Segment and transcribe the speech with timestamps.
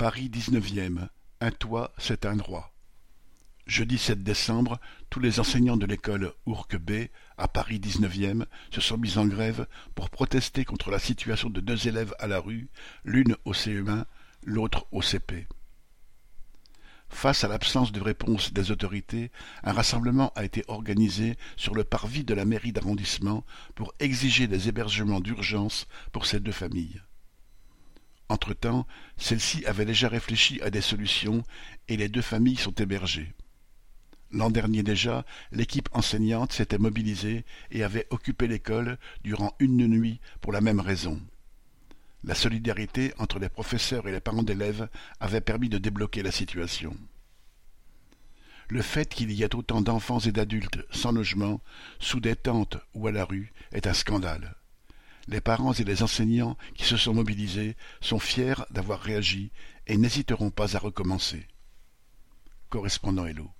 [0.00, 0.30] Paris.
[1.42, 2.72] Un toit, c'est un droit.
[3.66, 4.80] Jeudi 7 décembre,
[5.10, 9.66] tous les enseignants de l'école Ourque B, à Paris dix-neuvième, se sont mis en grève
[9.94, 12.70] pour protester contre la situation de deux élèves à la rue,
[13.04, 14.06] l'une au CE1,
[14.42, 15.46] l'autre au CP.
[17.10, 19.30] Face à l'absence de réponse des autorités,
[19.64, 23.44] un rassemblement a été organisé sur le parvis de la mairie d'arrondissement
[23.74, 27.02] pour exiger des hébergements d'urgence pour ces deux familles.
[28.30, 28.86] Entre-temps,
[29.16, 31.42] celle-ci avait déjà réfléchi à des solutions
[31.88, 33.34] et les deux familles sont hébergées.
[34.30, 40.52] L'an dernier déjà, l'équipe enseignante s'était mobilisée et avait occupé l'école durant une nuit pour
[40.52, 41.20] la même raison.
[42.22, 46.96] La solidarité entre les professeurs et les parents d'élèves avait permis de débloquer la situation.
[48.68, 51.60] Le fait qu'il y ait autant d'enfants et d'adultes sans logement,
[51.98, 54.54] sous des tentes ou à la rue, est un scandale.
[55.28, 59.50] Les parents et les enseignants qui se sont mobilisés sont fiers d'avoir réagi
[59.86, 61.46] et n'hésiteront pas à recommencer.
[62.68, 63.50] Correspondant Hello.